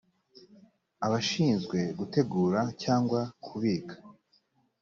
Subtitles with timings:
[1.05, 3.95] abashinzwe gutegura cyangwa kubika